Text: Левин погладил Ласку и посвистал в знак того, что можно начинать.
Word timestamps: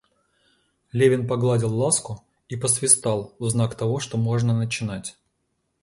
Левин 0.93 1.27
погладил 1.27 1.75
Ласку 1.77 2.25
и 2.49 2.55
посвистал 2.55 3.35
в 3.37 3.47
знак 3.51 3.75
того, 3.75 3.99
что 3.99 4.17
можно 4.17 4.57
начинать. 4.57 5.15